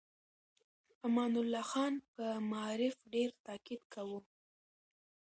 [1.07, 4.19] امان الله خان په معارف ډېر تاکيد کاوه.